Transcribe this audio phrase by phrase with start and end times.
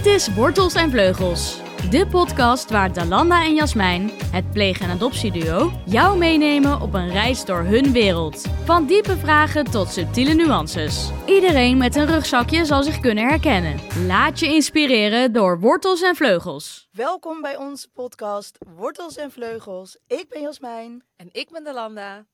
[0.00, 5.70] Dit is Wortels en Vleugels, de podcast waar Dalanda en Jasmijn, het pleeg- en adoptieduo,
[5.86, 8.40] jou meenemen op een reis door hun wereld.
[8.64, 11.10] Van diepe vragen tot subtiele nuances.
[11.26, 14.06] Iedereen met een rugzakje zal zich kunnen herkennen.
[14.06, 16.88] Laat je inspireren door Wortels en Vleugels.
[16.92, 19.98] Welkom bij onze podcast Wortels en Vleugels.
[20.06, 21.04] Ik ben Jasmijn.
[21.16, 22.26] En ik ben Delanda.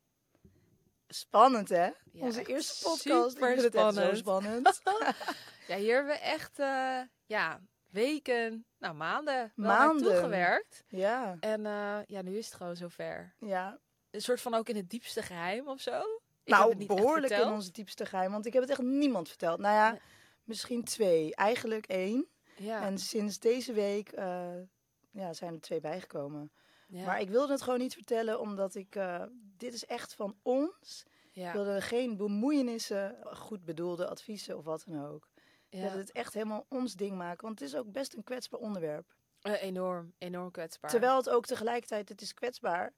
[1.09, 1.85] Spannend hè?
[1.85, 3.31] Ja, onze eerste podcast.
[3.31, 4.75] super ik vind het echt zo spannend.
[4.75, 5.15] spannend.
[5.69, 10.03] Ja, hier hebben we echt eh, ja, weken, nou maanden, Maanden.
[10.05, 10.85] naartoe gewerkt.
[10.89, 13.35] ja, En eh, ja, nu is het gewoon zover.
[13.41, 13.79] ja.
[14.11, 16.01] Een soort van ook in het diepste geheim of zo.
[16.45, 18.31] Ik nou, behoorlijk in onze diepste geheim.
[18.33, 19.59] Want ik heb het echt niemand verteld.
[19.59, 20.01] Nou ja, Nee.
[20.45, 21.35] misschien twee.
[21.35, 22.27] Eigenlijk één.
[22.57, 24.55] Ja, En sinds deze week eh,
[25.11, 26.53] ja, zijn er twee bijgekomen.
[26.87, 28.95] ja, Maar ik wilde het gewoon niet vertellen, omdat ik...
[28.97, 29.23] eh,
[29.57, 31.05] dit is echt van ons.
[31.33, 35.29] ja, Ik wilde geen bemoeienissen, goed bedoelde adviezen of wat dan ook.
[35.69, 35.81] Ja.
[35.81, 37.47] wilde het echt helemaal ons ding maken.
[37.47, 39.15] Want het is ook best een kwetsbaar onderwerp.
[39.41, 40.91] Eh, enorm, enorm kwetsbaar.
[40.91, 42.93] Terwijl het ook tegelijkertijd, het is kwetsbaar,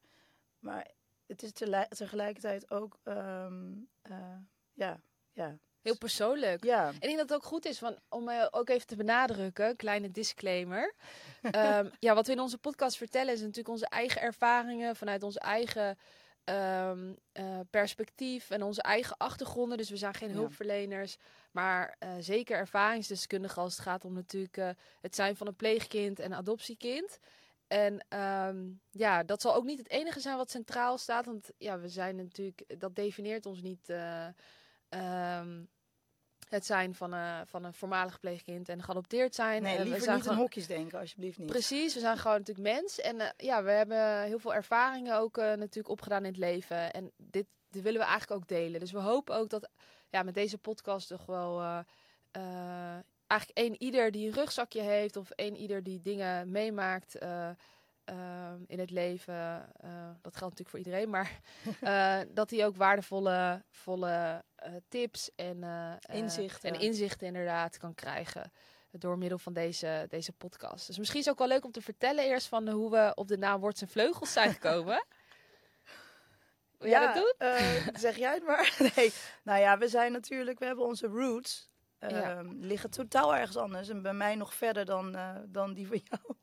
[0.59, 0.91] maar
[1.25, 1.51] het is
[1.89, 3.71] tegelijkertijd ook, ehm,
[4.01, 4.37] eh,
[4.73, 6.63] ja, ja, Heel persoonlijk.
[6.63, 6.89] ja.
[6.89, 10.11] Ik denk dat het ook goed is van, om eh, ook even te benadrukken, kleine
[10.11, 10.95] disclaimer.
[11.41, 15.37] Ehm, ja, wat we in onze podcast vertellen is natuurlijk onze eigen ervaringen vanuit ons
[15.37, 15.97] eigen
[16.43, 19.77] ehm, eh, perspectief en onze eigen achtergronden.
[19.77, 20.49] Dus we zijn geen Ja.
[21.51, 24.69] Maar eh, zeker ervaringsdeskundigen als het gaat om natuurlijk eh,
[25.01, 27.19] het zijn van een pleegkind en adoptiekind.
[27.67, 31.79] En ehm, ja, dat zal ook niet het enige zijn wat centraal staat, want ja,
[31.79, 33.89] we zijn natuurlijk, dat definieert ons niet.
[33.89, 34.27] eh,
[34.89, 35.63] ehm,
[36.49, 39.61] het zijn van, een van een voormalig pleegkind en geadopteerd zijn.
[39.61, 41.47] Nee, we zijn niet in gewoon- hokjes denken, alsjeblieft niet.
[41.47, 42.99] Precies, we zijn gewoon natuurlijk mens.
[42.99, 46.93] En ja, we hebben heel veel ervaringen ook natuurlijk opgedaan in het leven.
[46.93, 48.79] En dit, dit willen we eigenlijk ook delen.
[48.79, 49.69] Dus we hopen ook dat
[50.09, 51.61] ja, met deze podcast toch wel...
[51.61, 51.79] eh,
[52.31, 55.15] eh, eigenlijk één ieder die een rugzakje heeft...
[55.15, 57.49] of één ieder die dingen meemaakt eh,
[58.67, 59.69] in het leven...
[60.21, 61.39] dat geldt natuurlijk voor iedereen, maar...
[62.39, 64.43] dat hij ook waardevolle volle,
[64.87, 65.63] tips en,
[66.11, 66.73] Inzichten.
[66.73, 68.51] en inzichten inderdaad kan krijgen
[68.91, 70.87] door middel van deze, deze podcast.
[70.87, 73.27] Dus misschien is het ook wel leuk om te vertellen eerst van hoe we op
[73.27, 75.05] de naam Worts en Vleugels zijn gekomen.
[76.79, 77.33] Wil jij dat doen?
[77.37, 78.75] eh, zeg jij het maar.
[78.95, 79.11] nee,
[79.43, 81.69] nou ja, we zijn natuurlijk, we hebben onze roots.
[81.99, 82.07] Ja.
[82.37, 83.89] ehm, liggen totaal ergens anders.
[83.89, 86.35] En bij mij nog verder dan, eh, dan die van jou.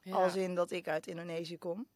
[0.00, 0.14] Ja.
[0.14, 1.88] Als in dat ik uit Indonesië kom.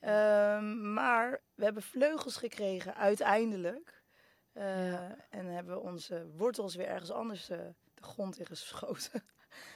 [0.00, 4.02] Ehm, maar we hebben vleugels gekregen uiteindelijk.
[4.52, 5.16] Eh, Ja.
[5.30, 9.24] En hebben onze wortels weer ergens anders de grond in geschoten.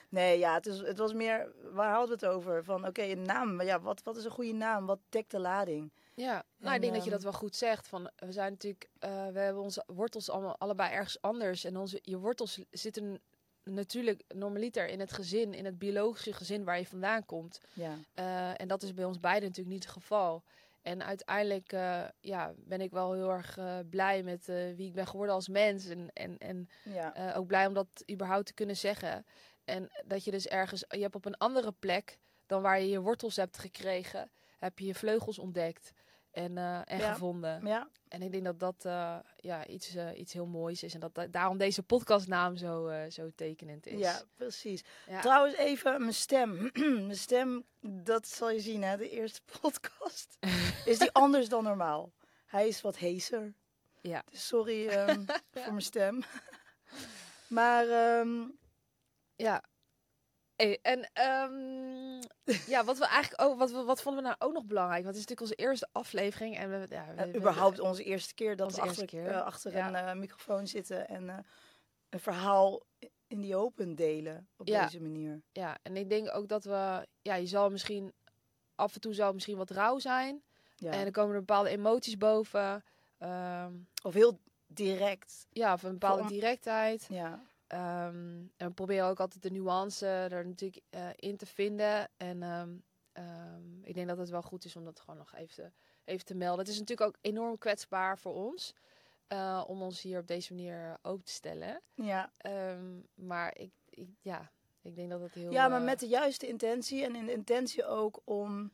[0.09, 2.65] Nee, ja, het, is, het was meer, waar hadden we het over?
[2.65, 3.57] Van oké, een naam.
[3.57, 4.87] Maar ja, wat, wat is een goede naam?
[4.87, 5.93] Wat dekt de lading?
[6.19, 7.89] Ja, nou, En, ik denk dat je dat ehm, wel goed zegt.
[7.89, 11.65] Van, we zijn natuurlijk, eh, we hebben onze wortels allemaal allebei ergens anders.
[11.65, 13.21] En onze, je wortels zitten
[13.63, 17.61] natuurlijk normaliter in het gezin, in het biologische gezin waar je vandaan komt.
[17.73, 20.43] Ja, Eh, en dat is bij ons beiden natuurlijk niet het geval.
[20.83, 23.59] En uiteindelijk eh, ja, ben ik wel heel erg
[23.91, 25.87] blij met wie ik ben geworden als mens.
[25.87, 29.25] En, en, en ja, ook blij om dat überhaupt te kunnen zeggen.
[29.69, 33.01] En dat je dus ergens, je hebt op een andere plek dan waar je je
[33.01, 35.93] wortels hebt gekregen, heb je je vleugels ontdekt
[36.31, 37.13] en, eh, en Ja.
[37.13, 37.67] gevonden.
[37.67, 37.89] ja.
[38.09, 40.95] En ik denk dat dat eh, ja, iets, eh, iets heel moois is.
[40.95, 43.99] En dat da- daarom deze podcastnaam zo, zo tekenend is.
[43.99, 44.85] ja precies.
[45.07, 45.21] Ja.
[45.21, 46.71] Trouwens, even mijn stem.
[47.07, 50.37] mijn stem, dat zal je zien, hè, de eerste podcast.
[50.85, 52.13] is die anders dan normaal?
[52.47, 53.55] Hij is wat heeser.
[54.01, 54.23] Ja.
[54.31, 56.23] Dus sorry ehm, voor mijn stem.
[57.59, 58.47] maar ehm,
[59.39, 59.63] Ja.
[60.57, 62.21] Hey, en ehm,
[62.73, 65.05] ja, wat we eigenlijk ook, wat, we, wat vonden we nou ook nog belangrijk?
[65.05, 68.05] Want het is natuurlijk onze eerste aflevering en we, ja, we, eh, we- überhaupt onze
[68.05, 69.27] eerste keer dat we achter, keer.
[69.27, 69.89] eh, achter Ja.
[69.89, 71.29] een eh, microfoon zitten en
[72.09, 72.83] een verhaal
[73.27, 74.85] in die open delen op Ja.
[74.85, 75.43] deze manier.
[75.53, 78.13] ja, en ik denk ook dat we, ja, je zal misschien
[78.75, 80.43] af en toe zal misschien wat rauw zijn
[80.77, 80.93] Ja.
[80.93, 82.85] en er komen er bepaalde emoties boven,
[83.19, 83.73] Ehm,
[84.03, 85.47] of heel direct.
[85.51, 87.07] ja, of een bepaalde Voor- directheid.
[87.11, 87.43] Ja.
[87.69, 92.11] Ehm, en we proberen ook altijd de nuance er natuurlijk eh, in te vinden.
[92.17, 92.77] En ehm,
[93.13, 95.73] ehm, ik denk dat het wel goed is om dat gewoon nog even te,
[96.05, 96.59] even te melden.
[96.59, 98.75] Het is natuurlijk ook enorm kwetsbaar voor ons
[99.27, 101.83] eh, om ons hier op deze manier open te stellen.
[101.95, 102.33] Ja.
[103.15, 104.51] Maar ik, ik, ja,
[104.83, 105.51] ik denk dat het heel...
[105.51, 107.05] ja, maar eh, met de juiste intentie.
[107.05, 108.73] En in de intentie ook om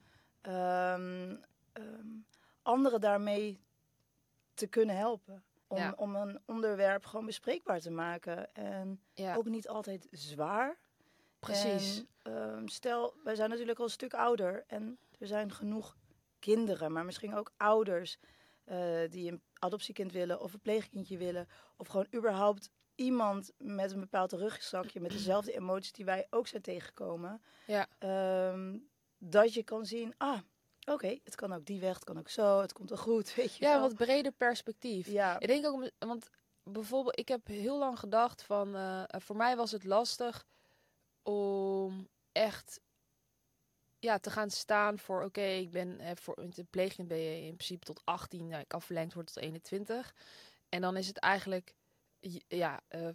[2.63, 3.61] anderen daarmee
[4.55, 5.45] te kunnen helpen.
[5.75, 5.93] Om, Ja.
[5.97, 8.55] om een onderwerp gewoon bespreekbaar te maken.
[8.55, 10.79] En ja, ook niet altijd zwaar.
[11.39, 12.05] precies.
[12.23, 14.65] En, ehm, stel, wij zijn natuurlijk al een stuk ouder.
[14.67, 15.97] En er zijn genoeg
[16.39, 18.19] kinderen, maar misschien ook ouders.
[18.65, 21.49] eh, die een adoptiekind willen of een pleegkindje willen.
[21.77, 26.63] Of gewoon überhaupt iemand met een bepaald rugzakje met dezelfde emoties die wij ook zijn
[26.63, 27.43] tegengekomen.
[27.67, 27.87] Ja.
[27.99, 28.79] Ehm,
[29.19, 30.39] dat je kan zien, ah,
[30.85, 33.57] oké, het kan ook die weg, het kan ook zo, het komt wel goed, weet
[33.57, 33.81] je Ja, wel.
[33.81, 35.07] wat breder perspectief.
[35.07, 36.31] Ja, Ik denk ook, want
[36.63, 40.47] bijvoorbeeld, ik heb heel lang gedacht van, eh, voor mij was het lastig
[41.23, 42.81] om echt
[43.99, 47.41] ja, te gaan staan voor, oké, ik ben eh, voor in de pleegkind ben je
[47.47, 50.15] in principe tot 18, nou, ik kan verlengd worden tot 21.
[50.69, 51.75] En dan is het eigenlijk,
[52.49, 53.15] ja, eh, eh,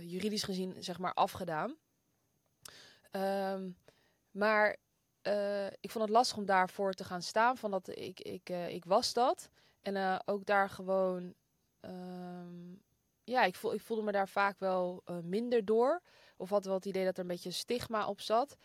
[0.00, 1.76] juridisch gezien, zeg maar, afgedaan.
[3.10, 3.70] Ehm,
[4.30, 4.76] maar
[5.24, 8.68] eh, ik vond het lastig om daarvoor te gaan staan, van dat ik, ik, eh,
[8.68, 9.48] ik was dat.
[9.82, 11.34] En eh, ook daar gewoon,
[11.80, 12.72] ehm,
[13.24, 16.02] ja, ik, voel, ik voelde me daar vaak wel minder door.
[16.36, 18.56] Of had wel het idee dat er een beetje stigma op zat.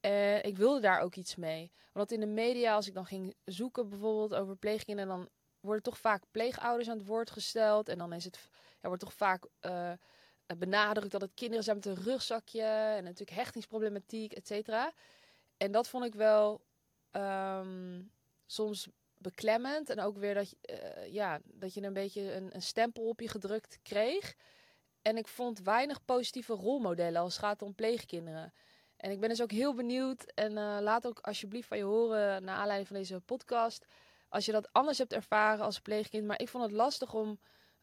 [0.00, 1.72] En ik wilde daar ook iets mee.
[1.92, 5.28] Want in de media, als ik dan ging zoeken bijvoorbeeld over pleegkinderen, dan
[5.60, 7.88] worden toch vaak pleegouders aan het woord gesteld.
[7.88, 8.48] En dan is het,
[8.80, 9.46] ja, wordt toch vaak
[10.58, 12.62] benadrukt dat het kinderen zijn met een rugzakje.
[12.62, 14.92] En natuurlijk hechtingsproblematiek, et cetera.
[15.58, 16.60] En dat vond ik wel
[17.10, 18.02] ehm,
[18.46, 18.88] soms
[19.18, 19.90] beklemmend.
[19.90, 23.28] En ook weer dat, eh, ja, dat je een beetje een, een stempel op je
[23.28, 24.34] gedrukt kreeg.
[25.02, 28.52] En ik vond weinig positieve rolmodellen als het gaat om pleegkinderen.
[28.96, 30.24] En ik ben dus ook heel benieuwd.
[30.24, 33.86] En eh, laat ook alsjeblieft van je horen, naar aanleiding van deze podcast.
[34.28, 36.26] Als je dat anders hebt ervaren als pleegkind.
[36.26, 37.40] Maar ik vond het lastig om,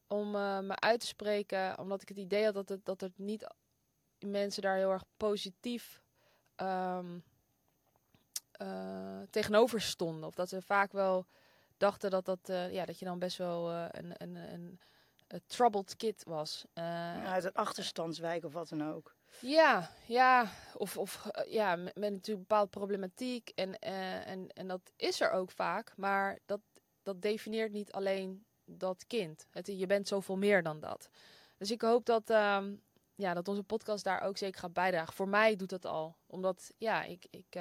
[0.07, 1.79] om eh, me uit te spreken.
[1.79, 3.47] Omdat ik het idee had dat het, dat het niet
[4.19, 6.01] mensen daar heel erg positief
[6.55, 7.19] ehm,
[8.57, 10.27] eh, tegenover stonden.
[10.27, 11.25] Of dat ze vaak wel
[11.77, 14.79] dachten dat, dat, eh, ja, dat je dan best wel eh, een, een, een,
[15.27, 16.65] een troubled kid was.
[16.73, 19.15] Uit een achterstandswijk of wat dan ook.
[19.39, 20.51] ja, ja.
[20.73, 23.51] Of, of ja, met, met natuurlijk bepaalde problematiek.
[23.55, 25.93] En, en, en dat is er ook vaak.
[25.97, 26.59] Maar dat,
[27.03, 29.47] dat definieert niet alleen dat kind.
[29.51, 31.09] Het, je bent zoveel meer dan dat.
[31.57, 32.75] Dus ik hoop dat, ehm,
[33.15, 35.13] ja, dat onze podcast daar ook zeker gaat bijdragen.
[35.13, 36.17] Voor mij doet dat al.
[36.25, 37.55] Omdat, ja, ik, ik,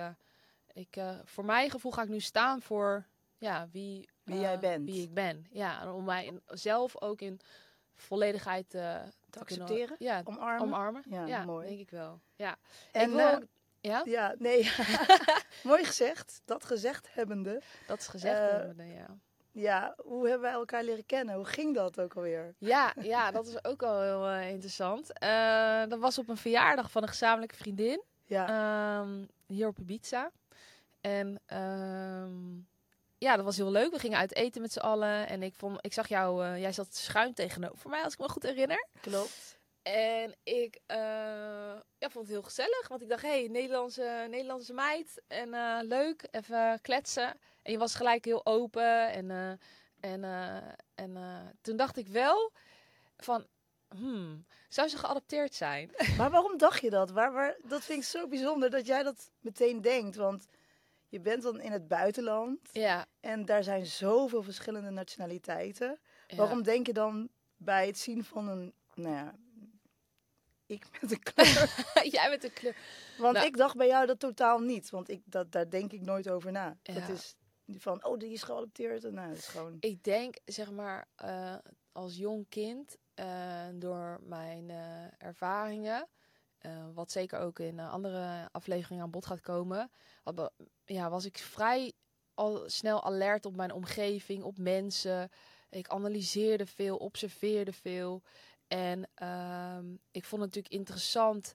[0.74, 3.06] ik, eh, voor mijn gevoel ga ik nu staan voor
[3.38, 4.84] ja, wie, Wie eh, jij bent.
[4.90, 5.46] Wie ik ben.
[5.50, 7.40] Ja, en om mij in- zelf ook in
[7.94, 8.80] volledigheid eh,
[9.30, 10.62] Te kunnen- accepteren, Ja, omarmen.
[10.66, 11.02] omarmen.
[11.10, 11.66] Ja, Ja, mooi.
[11.68, 12.20] denk ik wel.
[12.36, 12.56] Ja.
[12.92, 13.44] En, ik wil ook-
[13.80, 14.72] ja, Ja, nee.
[15.62, 16.40] Mooi gezegd.
[16.44, 17.62] Dat gezegd hebbende.
[17.86, 18.38] dat is gezegd.
[18.38, 19.06] hebben we, ja.
[19.52, 21.34] Ja, hoe hebben wij elkaar leren kennen?
[21.34, 22.54] Hoe ging dat ook alweer?
[22.58, 25.06] Ja, ja, dat is ook al heel interessant.
[25.90, 28.02] Dat was op een verjaardag van een gezamenlijke vriendin.
[28.24, 28.48] Ja,
[29.00, 30.30] Ehm, hier op Ibiza.
[31.04, 32.60] En ehm,
[33.18, 33.90] ja, dat was heel leuk.
[33.90, 35.28] We gingen uit eten met z'n allen.
[35.28, 38.28] En ik, vond, ik zag jou, eh, jij zat schuin tegenover mij, als ik me
[38.28, 38.86] goed herinner.
[39.00, 39.58] klopt.
[39.82, 40.96] En ik eh,
[41.98, 42.88] ja, vond het heel gezellig.
[42.88, 45.22] Want ik dacht, hé, hey, Nederlandse, Nederlandse meid.
[45.26, 47.38] En eh, leuk, even kletsen.
[47.62, 49.12] En je was gelijk heel open.
[49.12, 49.58] En,
[50.00, 50.24] en,
[50.94, 51.16] en
[51.60, 52.52] toen dacht ik wel
[53.16, 53.46] van,
[53.88, 55.90] hmm, zou ze geadopteerd zijn?
[56.18, 57.10] Maar waarom dacht je dat?
[57.10, 60.16] Waar, waar, dat vind ik zo bijzonder dat jij dat meteen denkt.
[60.16, 60.46] Want
[61.14, 63.06] je bent dan in het buitenland ja.
[63.20, 65.98] en daar zijn zoveel verschillende nationaliteiten.
[66.26, 66.36] ja.
[66.36, 69.34] Waarom denk je dan bij het zien van een, nou ja,
[70.66, 71.84] ik met een kleur?
[72.14, 72.76] Jij met de kleur.
[73.18, 73.46] Want Nou.
[73.46, 74.90] ik dacht bij jou dat totaal niet.
[74.90, 76.78] Want ik, dat, daar denk ik nooit over na.
[76.82, 76.94] Ja.
[76.94, 79.04] Dat is van, oh, die is geadopteerd.
[79.04, 79.76] En nou, dat is gewoon...
[79.80, 81.56] Ik denk, zeg maar, eh,
[81.92, 86.08] als jong kind, eh, door mijn eh, ervaringen,
[86.64, 89.90] eh, wat zeker ook in eh, andere afleveringen aan bod gaat komen,
[90.84, 91.92] ja, was ik vrij
[92.34, 95.30] al snel alert op mijn omgeving, op mensen.
[95.70, 98.22] Ik analyseerde veel, observeerde veel.
[98.66, 101.54] En ehm, ik vond het natuurlijk interessant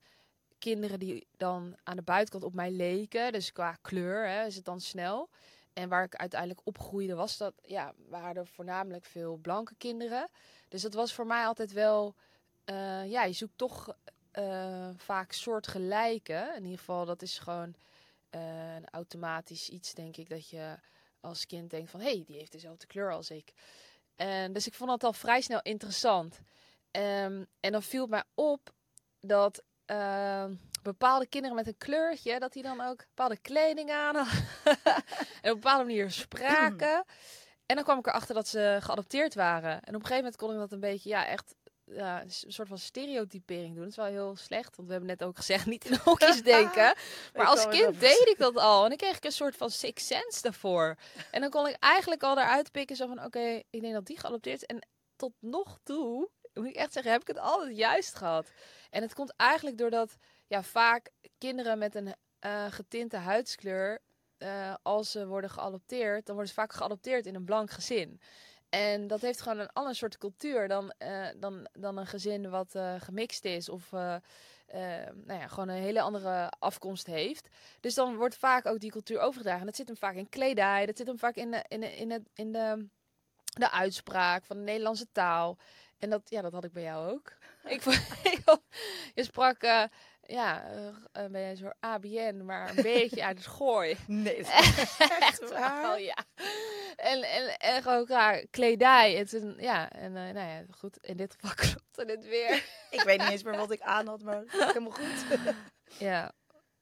[0.58, 3.32] kinderen die dan aan de buitenkant op mij leken.
[3.32, 5.30] Dus qua kleur hè, is het dan snel.
[5.74, 10.30] En waar ik uiteindelijk opgroeide was dat, ja, waren er voornamelijk veel blanke kinderen.
[10.68, 12.16] Dus dat was voor mij altijd wel,
[12.64, 13.96] eh, ja, je zoekt toch
[14.40, 16.54] eh, vaak soortgelijke.
[16.56, 17.76] In ieder geval, dat is gewoon
[18.30, 20.76] eh, een automatisch iets, denk ik, dat je
[21.20, 23.54] als kind denkt van, hé, hey, die heeft dezelfde kleur als ik.
[24.16, 26.40] En dus ik vond dat al vrij snel interessant.
[26.92, 28.74] Ehm, en dan viel het mij op
[29.20, 34.48] dat ehm, bepaalde kinderen met een kleurtje, dat die dan ook bepaalde kleding aan hadden.
[35.42, 37.06] en op een bepaalde manier spraken.
[37.66, 39.72] En dan kwam ik erachter dat ze geadopteerd waren.
[39.72, 41.56] En op een gegeven moment kon ik dat een beetje, ja, echt
[41.92, 43.82] ja, een soort van stereotypering doen.
[43.82, 46.94] Dat is wel heel slecht, want we hebben net ook gezegd niet in hokjes denken.
[47.34, 48.84] Maar Ik als kind deed ik dat al.
[48.84, 50.96] En dan kreeg ik een soort van six sense daarvoor.
[51.32, 54.20] En dan kon ik eigenlijk al daaruit pikken zo van, oké, ik denk dat die
[54.20, 54.68] geadopteerd is.
[54.68, 58.52] En tot nog toe, moet ik echt zeggen, heb ik het altijd juist gehad.
[58.90, 60.16] En het komt eigenlijk doordat
[60.48, 64.00] ja, vaak kinderen met een eh, getinte huidskleur,
[64.38, 68.22] eh, als ze worden geadopteerd, dan worden ze vaak geadopteerd in een blank gezin.
[68.70, 72.76] En dat heeft gewoon een ander soort cultuur dan, eh, dan, dan een gezin wat
[72.76, 74.16] eh, gemixt is of eh,
[75.26, 77.48] nou ja, gewoon een hele andere afkomst heeft.
[77.80, 79.66] Dus dan wordt vaak ook die cultuur overgedragen.
[79.66, 82.12] Dat zit hem vaak in kledij, dat zit hem vaak in de, in de, in
[82.12, 82.88] het, in de,
[83.44, 85.58] de uitspraak van de Nederlandse taal.
[85.98, 87.38] En dat, ja, dat had ik bij jou ook.
[87.64, 88.02] ik vond,
[89.16, 89.90] je sprak,
[90.30, 90.64] ja,
[91.12, 93.98] eh, ben je zo'n ABN, maar een beetje uit het gooi.
[94.08, 95.82] Nee, dat is echt waar.
[95.82, 96.18] wel, ja.
[96.96, 99.14] En, en, en gewoon ja, kledij.
[99.14, 102.66] Het is een, ja, en eh, nou ja, goed, in dit geval klopte het weer.
[102.90, 105.40] Ik weet niet eens meer wat ik aan had, maar helemaal goed.
[105.98, 106.32] ja.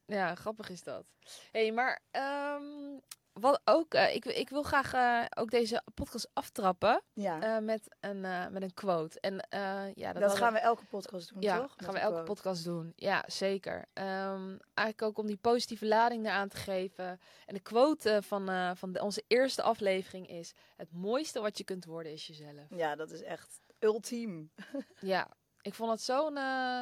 [0.06, 1.04] ja, grappig is dat.
[1.50, 2.98] Hé, hey, maar ehm,
[3.40, 7.96] wat ook, eh, ik, ik wil graag eh, ook deze podcast aftrappen Ja, eh, met,
[8.00, 8.20] een,
[8.52, 9.20] met een quote.
[9.20, 9.46] En
[9.94, 11.74] ja, dat, dat, gaan we elke podcast doen, Ja, toch?
[11.76, 12.92] gaan we elke podcast doen.
[12.96, 13.84] Ja, zeker.
[13.92, 17.20] Ehm, eigenlijk ook om die positieve lading eraan te geven.
[17.46, 20.52] En de quote van, van de, onze eerste aflevering is...
[20.76, 22.66] Het mooiste wat je kunt worden is jezelf.
[22.68, 24.50] Ja, dat is echt ultiem.
[25.00, 25.28] Ja,
[25.60, 26.34] ik vond het zo'n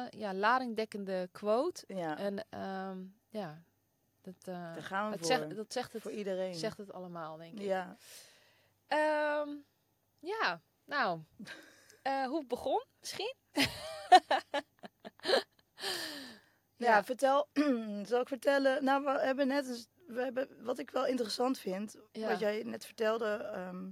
[0.09, 1.83] ja, ladingdekkende quote.
[1.87, 3.63] Ja, En ehm, ja,
[4.33, 5.35] dat, eh, daar gaan we het voor.
[5.35, 6.55] zegt, dat zegt het, voor iedereen.
[6.55, 7.65] zegt het allemaal, denk ik.
[7.65, 7.97] Ja.
[8.87, 9.49] Ehm,
[10.19, 11.19] ja, nou,
[12.01, 13.35] eh, hoe het begon misschien?
[16.75, 17.49] Ja, vertel.
[18.05, 18.83] zal ik vertellen?
[18.83, 22.27] Nou, we hebben net we hebben, wat ik wel interessant vind, Ja.
[22.27, 23.89] wat jij net vertelde ehm,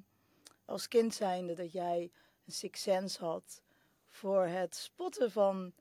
[0.65, 2.11] als kind zijnde, dat jij
[2.45, 3.61] een six sense had
[4.09, 5.73] voor het spotten van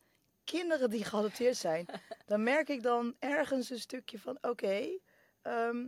[0.45, 1.87] kinderen die geadopteerd zijn.
[2.27, 4.99] dan merk ik dan ergens een stukje van, oké,
[5.43, 5.87] ehm,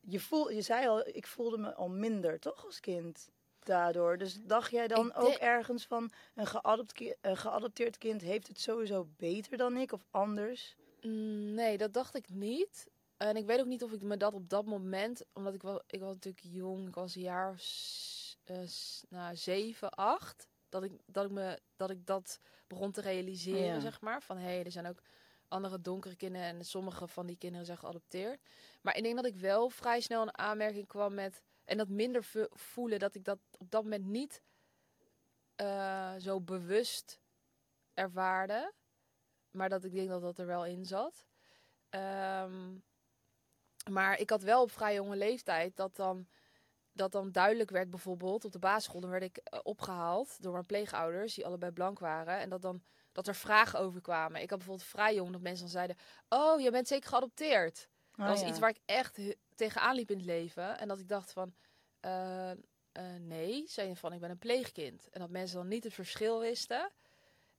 [0.00, 3.28] je, voel, je zei al, ik voelde me al minder, toch, als kind?
[3.58, 4.18] Daardoor.
[4.18, 8.46] Dus dacht jij dan Ik ook denk- ergens van een, geadopte- een geadopteerd kind heeft
[8.48, 10.76] het sowieso beter dan ik of anders?
[11.00, 12.86] Mm, Nee, dat dacht ik niet.
[13.16, 15.82] En ik weet ook niet of ik me dat op dat moment, omdat ik wel,
[15.86, 18.38] ik was natuurlijk jong, ik was een jaar of s-
[19.08, 23.80] nou, zeven, acht, dat ik, dat ik me, dat ik dat begon te realiseren, Ja.
[23.80, 24.22] zeg maar.
[24.22, 25.02] Van hé, hey, er zijn ook
[25.48, 28.40] andere donkere kinderen en sommige van die kinderen zijn geadopteerd.
[28.82, 32.24] Maar ik denk dat ik wel vrij snel in aanmerking kwam met, en dat minder
[32.24, 34.42] vo- voelen, dat ik dat op dat moment niet
[35.54, 37.20] eh, zo bewust
[37.94, 38.72] ervaarde.
[39.50, 41.26] Maar dat ik denk dat dat er wel in zat.
[41.88, 42.74] Ehm,
[43.90, 46.28] maar ik had wel op vrij jonge leeftijd dat dan,
[46.94, 50.66] dat dan duidelijk werd, bijvoorbeeld op de basisschool, dan werd ik eh, opgehaald door mijn
[50.66, 52.38] pleegouders, die allebei blank waren.
[52.38, 52.82] En dat, dan,
[53.12, 54.42] dat er vragen over kwamen.
[54.42, 55.96] Ik had bijvoorbeeld vrij jong dat mensen dan zeiden:
[56.28, 57.88] Oh, jij bent zeker geadopteerd.
[58.12, 58.46] Oh, dat was ja.
[58.46, 59.18] iets waar ik echt
[59.54, 60.78] tegenaan liep in het leven.
[60.78, 61.54] En dat ik dacht van,
[62.00, 62.56] eh, eh,
[63.20, 65.08] nee, zei van, ik ben een pleegkind.
[65.10, 66.92] En dat mensen dan niet het verschil wisten.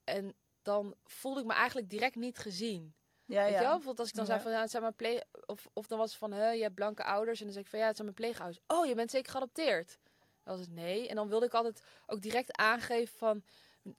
[0.03, 2.95] En dan voelde ik me eigenlijk direct niet gezien.
[3.25, 3.59] Ja, Weet je ja.
[3.59, 3.67] wel?
[3.69, 4.31] Bijvoorbeeld als ik dan Ja.
[4.31, 5.21] zei van, ja, het zijn mijn pleeg...
[5.45, 7.39] Of, of dan was het van, hè, je hebt blanke ouders.
[7.39, 8.63] En dan zeg ik van, ja, het zijn mijn pleegouders.
[8.67, 9.97] Oh, je bent zeker geadopteerd.
[10.43, 11.07] Dan was het nee.
[11.07, 13.43] En dan wilde ik altijd ook direct aangeven van...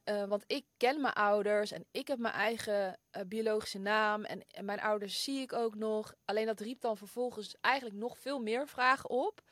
[0.05, 4.25] eh, want ik ken mijn ouders en ik heb mijn eigen eh, biologische naam.
[4.25, 6.15] En, en mijn ouders zie ik ook nog.
[6.25, 9.43] Alleen dat riep dan vervolgens eigenlijk nog veel meer vragen op.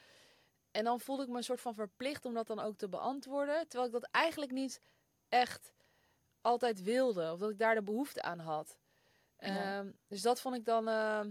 [0.70, 3.68] En dan voelde ik me een soort van verplicht om dat dan ook te beantwoorden.
[3.68, 4.80] Terwijl ik dat eigenlijk niet
[5.28, 5.72] echt
[6.40, 7.32] altijd wilde.
[7.32, 8.76] Of dat ik daar de behoefte aan had.
[9.46, 9.78] Ja.
[9.78, 11.30] Ehm, dus dat vond ik dan, ehm,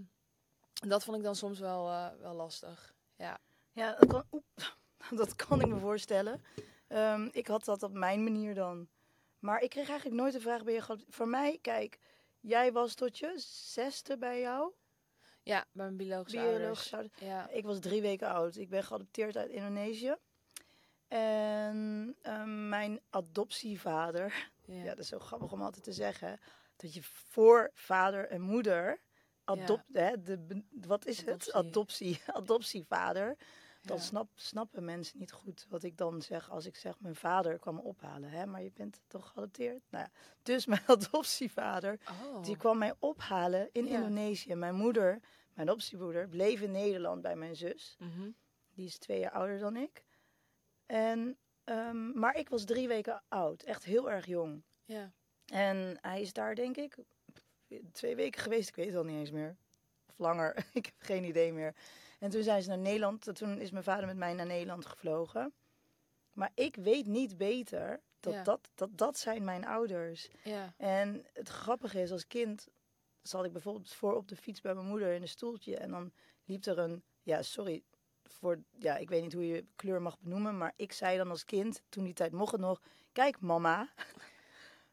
[0.73, 2.93] dat vond ik dan soms wel, eh, wel lastig.
[3.15, 3.39] Ja.
[3.71, 4.77] Ja, dat kan, oep,
[5.21, 6.43] dat kan ik me voorstellen.
[6.87, 8.87] Ehm, ik had dat op mijn manier dan.
[9.39, 10.97] Maar ik kreeg eigenlijk nooit de vraag bij je.
[11.09, 11.99] Voor mij, kijk,
[12.39, 14.71] jij was tot je zesde bij jou.
[15.43, 16.37] ja, bij mijn biologische.
[16.39, 17.19] Biologische ouders.
[17.19, 17.49] Ja.
[17.49, 18.55] Ik was drie weken oud.
[18.55, 20.15] Ik ben geadopteerd uit Indonesië.
[21.07, 22.15] En
[22.69, 24.73] mijn adoptievader, Ja.
[24.75, 26.39] ja, dat is zo grappig om altijd te zeggen,
[26.83, 29.01] dat je voor vader en moeder,
[29.43, 31.51] adopt, hè, de, wat is het?
[31.53, 31.53] Adoptie.
[31.53, 33.37] Adoptie, adoptievader.
[33.81, 34.03] Dan Ja.
[34.03, 37.75] snap, snappen mensen niet goed wat ik dan zeg als ik zeg mijn vader kwam
[37.75, 38.29] me ophalen.
[38.29, 38.45] Hè?
[38.45, 39.81] Maar je bent toch geadopteerd?
[39.89, 40.11] Nou ja,
[40.43, 42.43] dus mijn adoptievader, Oh.
[42.43, 43.95] die kwam mij ophalen in Ja.
[43.97, 44.55] Indonesië.
[44.55, 45.19] Mijn moeder,
[45.53, 47.95] mijn adoptiebroeder, bleef in Nederland bij mijn zus.
[47.99, 48.29] Mhm.
[48.73, 50.03] Die is twee jaar ouder dan ik.
[50.85, 54.63] En, ehm, maar ik was drie weken oud, echt heel erg jong.
[54.85, 55.13] Ja.
[55.45, 56.97] En hij is daar, denk ik,
[57.91, 58.69] twee weken geweest.
[58.69, 59.55] Ik weet het al niet eens meer.
[60.09, 60.55] Of langer.
[60.73, 61.75] ik heb geen idee meer.
[62.19, 63.35] En toen zijn ze naar Nederland.
[63.35, 65.53] Toen is mijn vader met mij naar Nederland gevlogen.
[66.33, 68.43] Maar ik weet niet beter dat, Ja.
[68.43, 70.29] dat, dat, dat zijn mijn ouders.
[70.43, 70.73] Ja.
[70.77, 72.67] En het grappige is, als kind
[73.21, 75.77] zat ik bijvoorbeeld voor op de fiets bij mijn moeder in een stoeltje.
[75.77, 76.11] En dan
[76.45, 77.83] liep er een, ja, sorry,
[78.23, 80.57] voor, ja, ik weet niet hoe je kleur mag benoemen.
[80.57, 82.81] Maar ik zei dan als kind, toen die tijd mocht het nog,
[83.11, 83.89] kijk mama,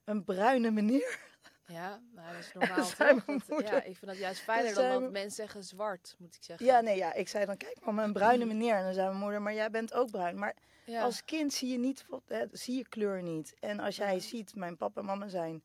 [0.05, 1.19] een bruine meneer.
[1.67, 2.77] Ja, nou, dat is normaal.
[2.77, 3.47] toch?
[3.47, 6.67] Dat- ja, ik vind dat juist fijner dan dat mensen zeggen zwart, moet ik zeggen.
[6.67, 7.13] Ja, nee, ja.
[7.15, 8.75] Ik zei dan, kijk mama, een bruine meneer.
[8.75, 10.39] En dan zei mijn moeder, maar jij bent ook bruin.
[10.39, 11.03] Maar Ja.
[11.03, 13.55] als kind zie je niet, hè, zie je kleur niet.
[13.61, 14.21] En als jij Ja.
[14.21, 15.63] ziet, mijn papa en mama zijn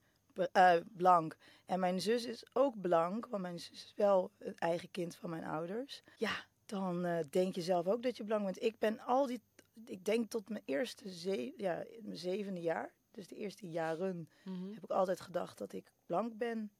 [0.52, 1.36] eh, blank.
[1.66, 5.30] En mijn zus is ook blank, want mijn zus is wel het eigen kind van
[5.30, 6.02] mijn ouders.
[6.16, 8.62] Ja, dan eh, denk je zelf ook dat je blank bent.
[8.62, 9.40] Ik ben al die,
[9.84, 14.72] ik denk tot mijn eerste, ze ja, mijn zevende jaar, dus de eerste jaren, Mhm.
[14.74, 16.70] heb ik altijd gedacht dat ik blank ben.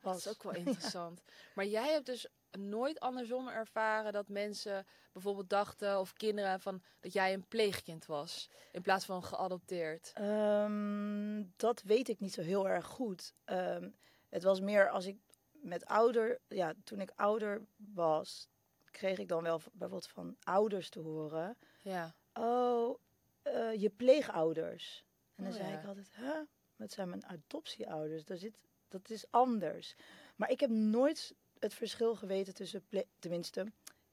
[0.00, 0.34] Dat is was.
[0.34, 1.22] ook wel interessant.
[1.54, 7.12] Maar jij hebt dus nooit andersom ervaren dat mensen bijvoorbeeld dachten, of kinderen, van dat
[7.12, 10.10] jij een pleegkind was, in plaats van geadopteerd.
[10.14, 13.34] Ehm, dat weet ik niet zo heel erg goed.
[13.44, 13.90] Ehm,
[14.28, 15.16] het was meer als ik
[15.50, 18.48] met ouder, ja, toen ik ouder was,
[18.90, 22.14] kreeg ik dan wel bijvoorbeeld van ouders te horen: Ja.
[22.32, 22.98] Oh,
[23.42, 25.04] eh, je pleegouders.
[25.34, 25.78] En dan Oh, zei ja.
[25.78, 26.40] ik altijd: Huh?
[26.76, 28.24] Dat zijn mijn adoptieouders.
[28.24, 29.96] Daar zit, dat is anders.
[30.36, 32.84] Maar ik heb nooit het verschil geweten tussen,
[33.18, 33.66] tenminste,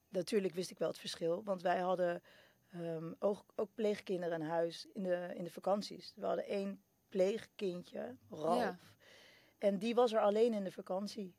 [0.10, 2.22] natuurlijk wist ik wel het verschil, want wij hadden
[2.72, 6.14] ehm, ook, ook pleegkinderen in huis in de, in de vakanties.
[6.16, 8.58] We hadden één pleegkindje, Ralf.
[8.58, 8.80] Ja.
[9.58, 11.36] En die was er alleen in de vakantie.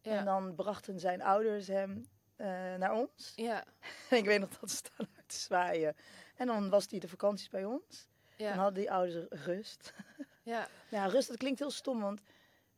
[0.00, 0.18] Ja.
[0.18, 3.32] En dan brachten zijn ouders hem eh, naar ons.
[3.36, 3.64] ja.
[4.10, 5.96] En ik weet nog dat ze staan uit te zwaaien.
[6.36, 8.08] En dan was hij de vakanties bij ons.
[8.36, 8.52] En Ja.
[8.54, 9.94] hadden die ouders rust.
[10.42, 10.68] Ja.
[10.90, 12.20] Ja, rust, dat klinkt heel stom, want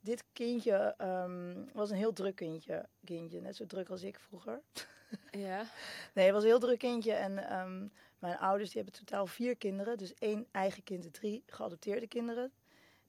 [0.00, 3.40] dit kindje ehm, was een heel druk kindje, kindje.
[3.40, 4.60] Net zo druk als ik vroeger.
[5.30, 5.64] Ja.
[6.14, 7.12] Nee, het was een heel druk kindje.
[7.12, 7.86] En ehm,
[8.18, 9.96] mijn ouders die hebben totaal vier kinderen.
[9.96, 12.52] Dus één eigen kind en drie geadopteerde kinderen.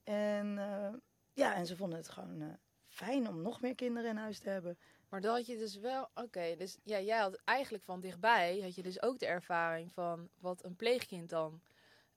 [0.04, 0.94] En eh,
[1.34, 2.48] ja, en ze vonden het gewoon eh,
[2.88, 4.78] fijn om nog meer kinderen in huis te hebben.
[5.10, 8.76] Maar dan had je dus wel, oké, dus ja, jij had eigenlijk van dichtbij, had
[8.76, 11.62] je dus ook de ervaring van wat een pleegkind dan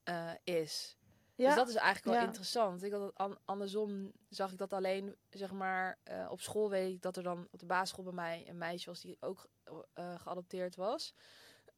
[0.02, 0.96] eh, is.
[1.34, 2.26] Ja, Dus dat is eigenlijk wel ja.
[2.26, 2.82] interessant.
[2.82, 7.16] Ik had andersom zag ik dat alleen, zeg maar, eh, op school weet ik dat
[7.16, 9.48] er dan op de basisschool bij mij een meisje was die ook
[9.92, 11.14] eh, geadopteerd was.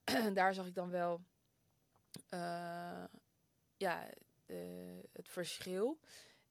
[0.34, 1.20] Daar zag ik dan wel,
[3.76, 4.08] ja,
[5.12, 5.98] het verschil.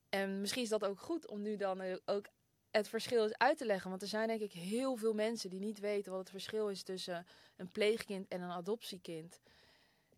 [0.10, 2.26] En misschien is dat ook goed om nu dan ook
[2.72, 3.90] het verschil uit te leggen.
[3.90, 6.84] Want er zijn denk ik heel veel mensen die niet weten wat het verschil is
[6.84, 9.42] tussen een pleegkind en een adoptiekind.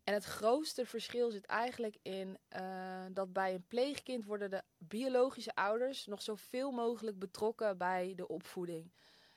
[0.06, 5.54] En het grootste verschil zit eigenlijk in eh, dat bij een pleegkind worden de biologische
[5.54, 8.92] ouders nog zoveel mogelijk betrokken bij de opvoeding.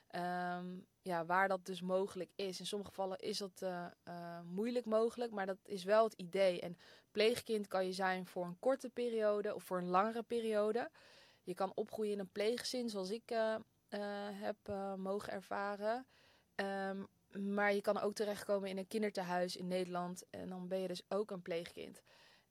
[0.06, 2.58] Ehm, ja, waar dat dus mogelijk is.
[2.58, 6.60] In sommige gevallen is dat eh, eh, moeilijk mogelijk, maar dat is wel het idee.
[6.60, 6.76] En
[7.10, 10.90] pleegkind kan je zijn voor een korte periode of voor een langere periode.
[11.42, 13.32] Je kan opgroeien in een pleeggezin, zoals ik
[14.32, 14.56] heb
[14.96, 16.06] mogen ervaren.
[16.54, 17.02] Ehm,
[17.38, 20.24] maar je kan ook terechtkomen in een kinderthuis in Nederland.
[20.30, 22.02] En dan ben je dus ook een pleegkind.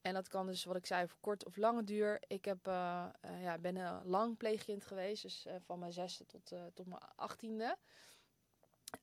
[0.01, 2.21] En dat kan dus, wat ik zei, voor kort of lange duur.
[2.27, 5.21] Ik heb, eh, eh, ja, ben een lang pleegkind geweest.
[5.21, 7.77] Dus eh, van mijn zesde tot, tot mijn achttiende.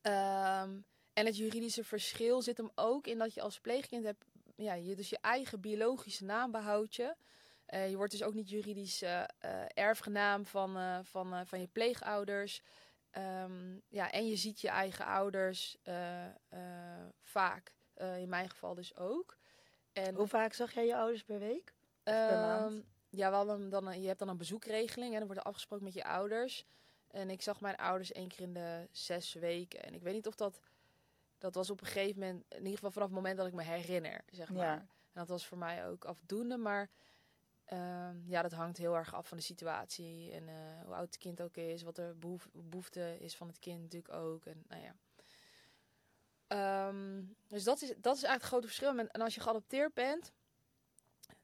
[0.01, 0.79] Ehm,
[1.13, 4.25] en het juridische verschil zit hem ook in dat je als pleegkind hebt...
[4.55, 7.15] Ja, je dus je eigen biologische naam behoudt je.
[7.65, 9.03] Je wordt dus ook niet juridisch
[9.73, 12.61] erfgenaam van, van, van je pleegouders.
[13.17, 17.75] Ehm, ja, en je ziet je eigen ouders eh, eh, vaak.
[17.93, 19.37] Eh, in mijn geval dus ook.
[19.91, 21.73] En, Hoe vaak zag jij je ouders per week?
[22.03, 22.71] per maand?
[22.71, 25.85] Ehm, ja, we hadden dan je hebt dan een bezoekregeling en dan wordt er afgesproken
[25.85, 26.65] met je ouders.
[27.07, 29.83] En ik zag mijn ouders één keer in de zes weken.
[29.83, 30.59] En ik weet niet of dat...
[31.37, 33.63] Dat was op een gegeven moment, in ieder geval vanaf het moment dat ik me
[33.63, 34.65] herinner, zeg maar.
[34.65, 34.77] Ja.
[34.77, 36.89] En dat was voor mij ook afdoende, maar
[37.67, 40.31] ehm, ja, dat hangt heel erg af van de situatie.
[40.31, 43.59] En eh, hoe oud het kind ook is, wat de behoef- behoefte is van het
[43.59, 44.45] kind natuurlijk ook.
[44.45, 44.95] En nou ja.
[46.47, 48.97] Ehm, dus dat is, dat is eigenlijk het grote verschil.
[48.97, 50.31] En, als je geadopteerd bent,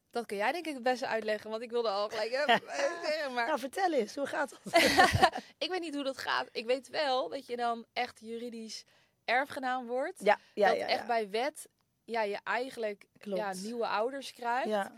[0.10, 1.50] dat kun jij denk ik het beste uitleggen.
[1.50, 2.48] Want ik wilde al gelijk eh,
[3.04, 4.74] zeggen, maar Nou, vertel eens, hoe gaat dat?
[5.58, 6.50] ik weet niet hoe dat gaat.
[6.52, 8.84] Ik weet wel dat je dan echt juridisch
[9.26, 10.20] erfgenaam wordt.
[10.24, 10.88] ja, ja, dat ja.
[10.88, 11.68] echt bij wet
[12.06, 13.40] ja, je eigenlijk Klopt.
[13.40, 14.68] ja, nieuwe ouders krijgt.
[14.70, 14.92] Ja,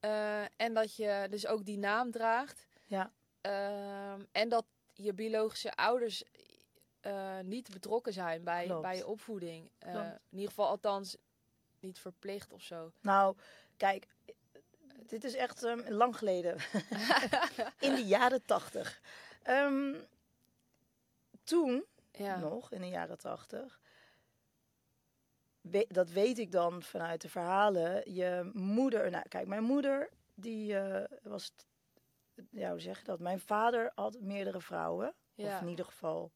[0.00, 2.66] Eh, en dat je dus ook die naam draagt.
[2.86, 6.24] ja, Ehm, en dat je biologische ouders
[7.00, 8.82] eh, niet betrokken zijn bij, Klopt.
[8.82, 9.70] bij je opvoeding.
[9.78, 11.16] Eh, in ieder geval althans
[11.78, 12.92] niet verplicht of zo.
[13.00, 13.36] nou,
[13.76, 14.06] kijk,
[15.06, 16.56] dit is echt ehm, lang geleden.
[17.86, 19.00] in de jaren tachtig.
[19.42, 19.94] Ehm,
[21.44, 22.36] toen, Ja.
[22.38, 23.79] nog, in de jaren tachtig...
[25.60, 28.12] we- dat weet ik dan vanuit de verhalen.
[28.14, 31.52] Je moeder, nou kijk, mijn moeder, die eh, was,
[32.50, 33.20] ja, hoe zeg je dat?
[33.20, 35.54] Mijn vader had meerdere vrouwen, Ja.
[35.54, 36.30] of in ieder geval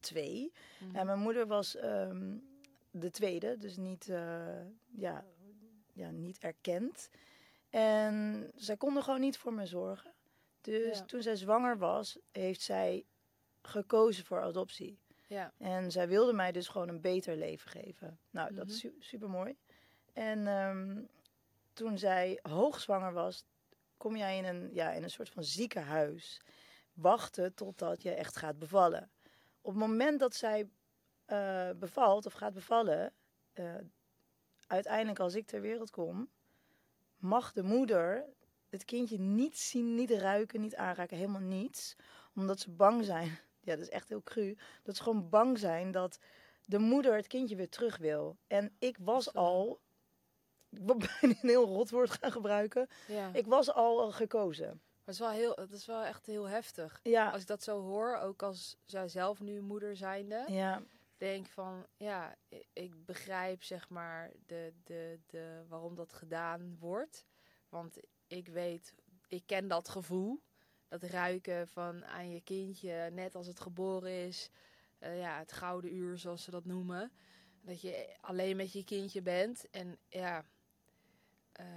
[0.00, 0.52] twee.
[0.80, 0.96] Mhm.
[0.96, 2.36] En mijn moeder was ehm,
[2.90, 4.60] de tweede, dus niet, eh,
[4.90, 5.24] ja,
[5.92, 7.10] ja, niet erkend.
[7.70, 10.12] En zij konden gewoon niet voor me zorgen.
[10.60, 11.04] Dus Ja.
[11.04, 13.04] toen zij zwanger was, heeft zij
[13.62, 14.98] gekozen voor adoptie.
[15.28, 15.52] Ja.
[15.58, 18.18] En zij wilde mij dus gewoon een beter leven geven.
[18.30, 18.92] Nou, dat is Mhm.
[18.98, 19.56] super mooi.
[20.12, 21.02] En ehm,
[21.72, 23.44] toen zij hoogzwanger was,
[23.96, 26.40] kom jij in een, ja, in een soort van ziekenhuis.
[26.92, 29.10] Wachten totdat je echt gaat bevallen.
[29.60, 30.68] Op het moment dat zij
[31.24, 33.12] eh, bevalt of gaat bevallen,
[33.52, 33.74] eh,
[34.66, 36.28] uiteindelijk als ik ter wereld kom,
[37.16, 38.24] mag de moeder
[38.68, 41.96] het kindje niet zien, niet ruiken, niet aanraken, helemaal niets.
[42.34, 45.90] Omdat ze bang zijn, ja dat is echt heel cru, dat ze gewoon bang zijn
[45.90, 46.18] dat
[46.64, 48.36] de moeder het kindje weer terug wil.
[48.46, 49.80] En ik was al,
[50.70, 53.30] ik bijna een heel rot woord gaan gebruiken, ja.
[53.32, 54.66] ik was al gekozen.
[54.66, 57.00] Maar het is wel heel, het is wel echt heel heftig.
[57.02, 60.82] Ja, Als ik dat zo hoor, ook als zij zelf nu moeder zijnde, ja,
[61.16, 62.36] denk van ja,
[62.72, 67.26] ik begrijp zeg maar de, de, de, waarom dat gedaan wordt.
[67.68, 68.94] Want ik weet,
[69.28, 70.42] ik ken dat gevoel.
[70.88, 74.50] Dat ruiken van aan je kindje, net als het geboren is.
[74.98, 77.12] Eh, ja, het gouden uur zoals ze dat noemen.
[77.60, 79.70] Dat je alleen met je kindje bent.
[79.70, 80.44] En ja.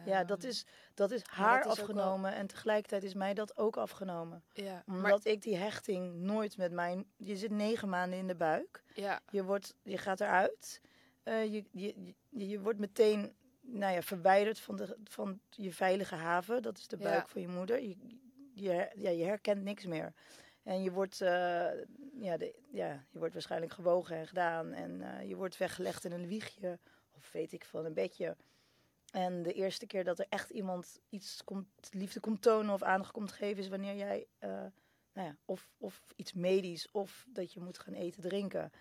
[0.05, 3.57] ja dat, ehm, is, dat is dat haar is afgenomen en tegelijkertijd is mij dat
[3.57, 4.43] ook afgenomen.
[4.53, 7.05] Ja, maar, Omdat ik die hechting nooit met mijn...
[7.17, 8.83] Je zit negen maanden in de buik.
[8.93, 10.81] ja, Je, wordt, je gaat eruit.
[11.23, 16.15] Eh, je, je, je, je wordt meteen nou ja, verwijderd van, de, van je veilige
[16.15, 16.61] haven.
[16.61, 17.03] Dat is de Ja.
[17.03, 17.81] buik van je moeder.
[17.81, 17.95] Je,
[18.61, 20.13] je, ja, je herkent niks meer.
[20.63, 21.69] En je wordt, eh,
[22.19, 24.73] ja, de, ja, je wordt waarschijnlijk gewogen en gedaan.
[24.73, 26.79] En eh, je wordt weggelegd in een wiegje.
[27.11, 28.35] Of weet ik van een bedje.
[29.11, 33.11] En de eerste keer dat er echt iemand iets komt, liefde komt tonen of aandacht
[33.11, 33.63] komt geven...
[33.63, 34.49] is wanneer jij, eh,
[35.13, 38.71] nou ja, of, of iets medisch of dat je moet gaan eten, drinken...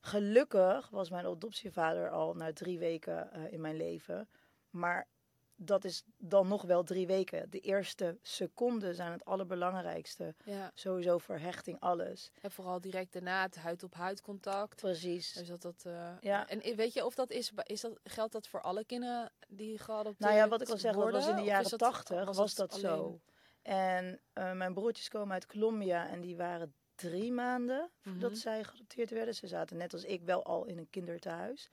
[0.00, 4.28] Gelukkig was mijn adoptievader al na drie weken in mijn leven.
[4.70, 5.08] Maar
[5.56, 7.50] dat is dan nog wel drie weken.
[7.50, 10.34] De eerste seconden zijn het allerbelangrijkste.
[10.44, 10.70] ja.
[10.74, 12.30] Sowieso voor hechting, alles.
[12.40, 14.80] En vooral direct daarna het huid-op-huid contact.
[14.80, 15.32] Precies.
[15.32, 15.82] Dus dat dat.
[15.86, 16.48] eh, Ja.
[16.48, 20.18] En weet je of dat is, is dat, geldt dat voor alle kinderen die geadopteerd
[20.30, 23.20] Nou ja, wat ik al zeg, dat was in de jaren tachtig, was, dat zo.
[23.62, 28.40] En eh, mijn broertjes komen uit Colombia en die waren drie maanden voordat Mhm.
[28.40, 29.34] zij geadopteerd werden.
[29.34, 31.70] Ze zaten net als ik wel al in een kinderthuis.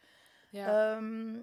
[0.50, 1.42] Ja, Ehm,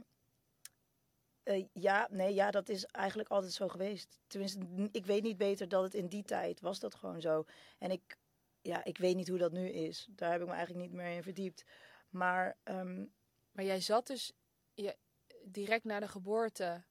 [1.43, 4.19] eh, ja, nee, ja, dat is eigenlijk altijd zo geweest.
[4.27, 7.45] Tenminste, ik weet niet beter dat het in die tijd was dat gewoon zo.
[7.79, 8.17] En ik,
[8.61, 10.09] ja, ik weet niet hoe dat nu is.
[10.11, 11.65] Daar heb ik me eigenlijk niet meer in verdiept.
[12.09, 13.05] Maar ehm,
[13.53, 14.33] maar jij zat dus
[14.75, 14.97] je,
[15.45, 16.85] direct na de geboorte.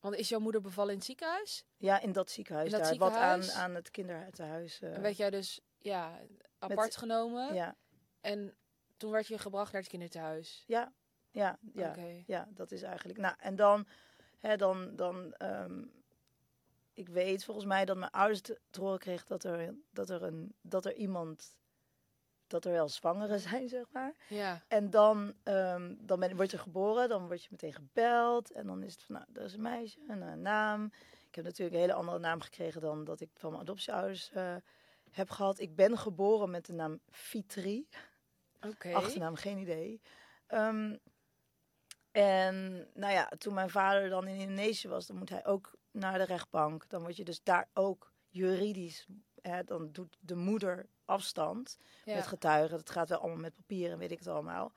[0.00, 1.64] Want is jouw moeder bevallen in het ziekenhuis?
[1.76, 3.64] ja, in dat ziekenhuis In dat daar, wat aan, ziekenhuis?
[3.68, 4.80] aan het kinderhuis.
[4.80, 6.20] En werd jij dus ja,
[6.58, 7.54] apart genomen?
[7.54, 7.76] ja,
[8.20, 8.56] En
[8.96, 10.64] toen werd je gebracht naar het kinderthuis.
[10.66, 10.92] ja,
[11.32, 11.94] ja, ja.
[12.26, 13.18] Ja, dat is eigenlijk.
[13.18, 13.86] Nou, en dan,
[14.38, 15.82] hè, dan, dan ehm,
[16.92, 20.54] ik weet volgens mij dat mijn ouders te, horen kregen dat er, dat er een,
[20.60, 21.56] dat er iemand,
[22.46, 24.14] dat er wel zwangeren zijn, zeg maar.
[24.28, 28.66] Ja, En dan, ehm, dan ben, word je geboren, dan word je meteen gebeld en
[28.66, 30.92] dan is het van, nou, dat is een meisje en een naam.
[31.28, 34.56] Ik heb natuurlijk een hele andere naam gekregen dan dat ik van mijn adoptieouders eh,
[35.10, 35.58] heb gehad.
[35.58, 37.88] Ik ben geboren met de naam Fitri.
[38.60, 38.94] oké.
[38.94, 40.00] Achternaam, geen idee.
[40.46, 40.96] Ehm,
[42.12, 46.18] en nou ja, toen mijn vader dan in Indonesië was, dan moet hij ook naar
[46.18, 46.88] de rechtbank.
[46.88, 49.06] Dan word je dus daar ook juridisch,
[49.40, 52.14] hè, dan doet de moeder afstand Ja.
[52.14, 52.76] met getuigen.
[52.76, 54.72] Dat gaat wel allemaal met papier en weet ik het allemaal.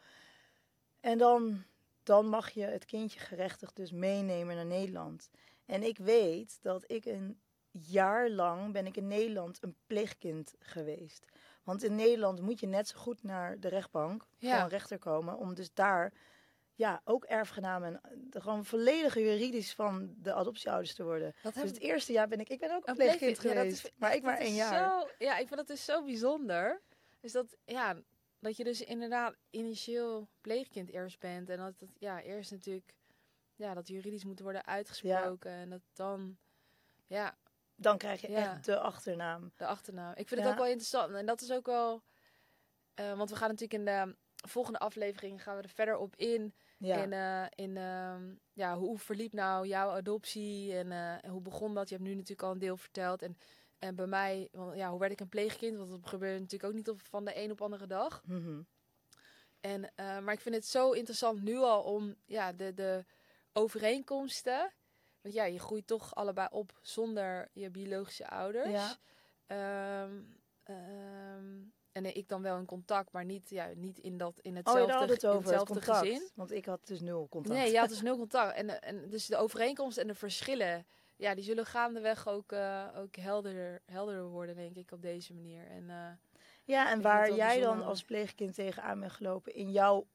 [0.99, 1.63] En dan,
[2.03, 5.29] dan mag je het kindje gerechtigd dus meenemen naar Nederland.
[5.65, 7.39] En ik weet dat ik een
[7.71, 11.25] jaar lang ben ik in Nederland een pleegkind geweest.
[11.63, 14.63] Want in Nederland moet je net zo goed naar de rechtbank Ja.
[14.63, 15.37] een rechter komen.
[15.37, 16.13] Om dus daar
[16.75, 21.35] ja, ook erfgenaam en eh, gewoon volledig juridisch van de adoptieouders te worden.
[21.43, 23.85] Dat Dus het eerste jaar ben ik, ik ben ook een pleegkind ja, geweest.
[23.85, 25.01] is- maar ik maar één jaar.
[25.01, 26.81] Zo, ja, ik vind dat dus zo bijzonder.
[27.19, 28.01] Dus dat, ja,
[28.39, 31.49] dat je dus inderdaad initieel pleegkind eerst bent.
[31.49, 32.93] En dat het, ja, eerst natuurlijk,
[33.55, 35.51] ja, dat juridisch moet worden uitgesproken.
[35.51, 36.37] En dat dan,
[37.07, 37.37] ja,
[37.75, 38.37] Dan krijg je Ja.
[38.53, 39.51] echt de achternaam.
[39.55, 40.13] de achternaam.
[40.15, 41.13] Ik vind het ook wel interessant.
[41.13, 42.03] En dat is ook wel,
[42.93, 44.15] eh, want we gaan natuurlijk in de
[44.47, 46.55] volgende aflevering gaan we er verder op in.
[46.77, 47.03] Ja.
[47.03, 51.73] In, eh, in ehm, ja, hoe verliep nou jouw adoptie en, eh, en hoe begon
[51.73, 51.89] dat?
[51.89, 53.21] Je hebt nu natuurlijk al een deel verteld.
[53.21, 53.37] En,
[53.79, 55.77] en bij mij, want, ja, hoe werd ik een pleegkind?
[55.77, 58.21] Want dat gebeurde natuurlijk ook niet op, van de een op andere dag.
[58.25, 58.61] Mhm.
[59.59, 63.05] En, eh, maar ik vind het zo interessant nu al om ja, de, de
[63.53, 64.73] overeenkomsten.
[65.21, 68.69] Want ja, je groeit toch allebei op zonder je biologische ouders.
[68.69, 68.97] Ja.
[69.45, 70.21] Ehm,
[70.63, 71.61] ehm,
[71.95, 74.93] en ik dan wel in contact, maar niet, ja, niet in, dat, in Oh, hetzelfde,
[74.93, 75.97] had het in over het hetzelfde contact.
[76.07, 76.29] gezin.
[76.33, 77.55] Want ik had dus nul contact.
[77.55, 78.55] Nee, je had dus nul contact.
[78.55, 80.85] En, eh, en dus de overeenkomsten en de verschillen
[81.17, 85.67] ja, die zullen gaandeweg ook, eh, ook helderder, helderder worden, denk ik, op deze manier.
[85.67, 86.11] En, eh,
[86.63, 90.07] Ja, en waar jij dan als pleegkind tegenaan bent gelopen in jouw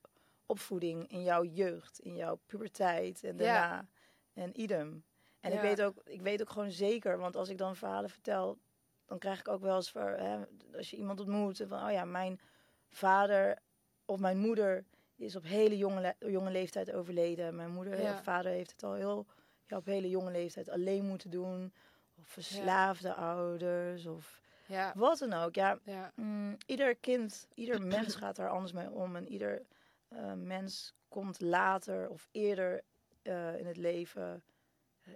[0.47, 3.37] opvoeding, in jouw jeugd, in jouw puberteit en Ja.
[3.37, 3.89] daarna.
[4.33, 5.05] En idem.
[5.41, 5.63] En ik, Ja.
[5.63, 8.59] weet ook, ik weet ook gewoon zeker, want als ik dan verhalen vertel,
[9.11, 10.39] dan krijg ik ook wel eens voor, hè,
[10.77, 12.41] als je iemand ontmoet, van oh ja, mijn
[12.89, 13.59] vader
[14.05, 14.85] of mijn moeder
[15.17, 17.57] is op hele jonge, le- jonge leeftijd overleden.
[17.57, 18.13] Mijn moeder Ja.
[18.13, 19.27] of vader heeft het al heel,
[19.67, 21.73] ja, op hele jonge leeftijd alleen moeten doen.
[22.19, 25.55] Of verslaafde ouders, of ja, wat dan ook.
[25.55, 29.17] Ja, ja, Mm, ieder kind, ieder mens gaat daar anders mee om.
[29.17, 29.63] En ieder
[30.09, 32.83] eh, mens komt later of eerder
[33.23, 34.43] eh, in het leven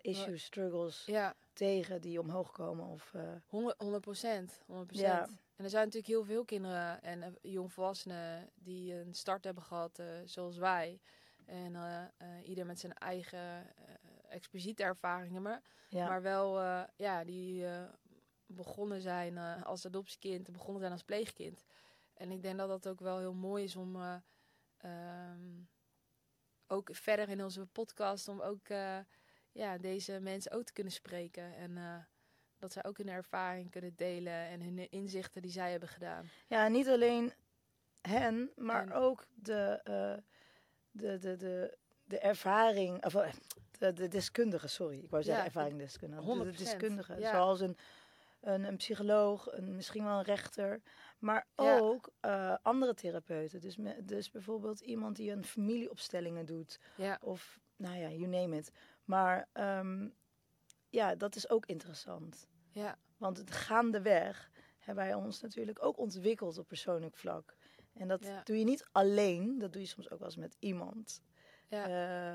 [0.00, 1.35] issues, struggles ja.
[1.52, 2.87] tegen die omhoog komen.
[2.87, 4.62] Of, eh, 100 100 procent.
[4.66, 5.28] 100 Ja.
[5.57, 9.98] En er zijn natuurlijk heel veel kinderen en eh, jongvolwassenen die een start hebben gehad
[9.98, 11.00] eh, zoals wij.
[11.44, 13.94] En eh, eh, ieder met zijn eigen eh,
[14.28, 15.42] expliciete ervaringen.
[15.42, 16.09] Maar, ja.
[16.09, 17.83] maar wel, eh, ja, die eh,
[18.46, 21.64] begonnen zijn eh, als adoptiekind en begonnen zijn als pleegkind.
[22.14, 24.16] En ik denk dat dat ook wel heel mooi is om eh,
[24.76, 25.62] ehm,
[26.66, 28.98] ook verder in onze podcast, om ook eh,
[29.55, 31.55] ja, deze mensen ook te kunnen spreken.
[31.57, 31.97] En eh,
[32.59, 36.29] dat zij ook hun ervaring kunnen delen en hun inzichten die zij hebben gedaan.
[36.47, 37.33] ja, niet alleen
[38.03, 40.23] hen, maar En- ook de, eh,
[40.90, 43.33] de, de, de, de ervaring, of, eh,
[43.79, 44.99] de, de deskundige, sorry.
[44.99, 46.23] Ik wou zeggen Ja, ervaring deskundige.
[46.23, 47.31] De- De 100%, deskundige, ja.
[47.31, 47.77] zoals een,
[48.40, 50.81] een, een psycholoog, een, misschien wel een rechter.
[51.19, 51.79] Maar Ja.
[51.79, 52.11] ook
[52.62, 53.61] andere therapeuten.
[53.61, 56.79] Dus, me- dus bijvoorbeeld iemand die een familieopstellingen doet.
[56.97, 58.73] Ja, Of, nou ja, you name it.
[59.05, 60.09] Maar ehm,
[60.88, 62.49] ja, dat is ook interessant.
[62.71, 67.57] ja, Want het gaandeweg hebben wij ons natuurlijk ook ontwikkeld op persoonlijk vlak.
[67.93, 68.40] En dat Ja.
[68.43, 71.23] doe je niet alleen, dat doe je soms ook wel eens met iemand.
[71.69, 71.87] ja.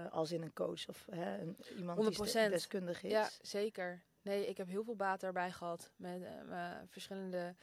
[0.05, 2.31] Eh, als in een coach of hè, een, iemand 100%.
[2.49, 3.11] die deskundig is.
[3.11, 4.03] Ja, zeker.
[4.21, 5.91] Nee, ik heb heel veel baat erbij gehad.
[5.95, 7.55] Met mijn verschillende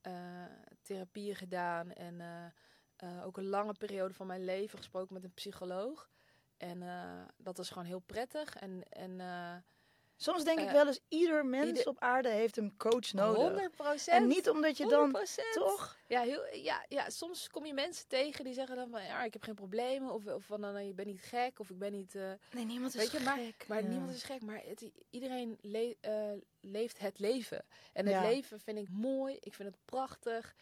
[0.00, 0.44] eh,
[0.82, 1.92] therapieën gedaan.
[1.92, 2.22] En
[3.24, 6.10] ook een lange periode van mijn leven gesproken met een psycholoog.
[6.56, 8.56] En eh, dat was gewoon heel prettig.
[8.56, 9.54] En, en eh
[10.16, 13.42] Soms denk ik Eh, wel eens, ieder mens ieder- op aarde heeft een coach nodig.
[13.42, 14.20] 100 procent.
[14.22, 15.16] En niet omdat je dan,
[15.52, 15.96] toch?
[16.08, 19.02] Ja, heel, ja, ja, soms kom je mensen tegen die zeggen dan van...
[19.04, 20.12] Ja, ik heb geen problemen.
[20.12, 21.58] Of, of van, dan, je bent niet gek.
[21.58, 22.14] Of ik ben niet...
[22.52, 23.64] Nee, niemand is Weet je, maar- gek.
[23.68, 23.88] Maar Ja.
[23.88, 27.64] niemand is gek, maar het, iedereen le- leeft het leven.
[27.92, 28.22] En het Ja.
[28.28, 30.54] leven vind ik mooi, ik vind het prachtig.